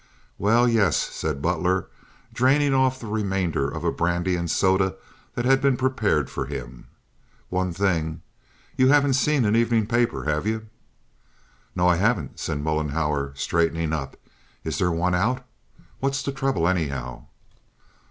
[0.39, 1.85] "Well, yes," said Butler,
[2.33, 4.95] draining off the remainder of a brandy and soda
[5.35, 6.87] that had been prepared for him.
[7.49, 8.23] "One thing.
[8.75, 10.65] You haven't seen an avenin' paper, have you?"
[11.75, 14.17] "No, I haven't," said Mollenhauer, straightening up.
[14.63, 15.45] "Is there one out?
[15.99, 17.25] What's the trouble anyhow?"